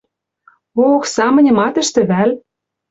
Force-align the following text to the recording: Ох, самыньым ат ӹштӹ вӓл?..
Ох, 0.87 1.01
самыньым 1.15 1.57
ат 1.67 1.75
ӹштӹ 1.81 2.01
вӓл?.. 2.09 2.31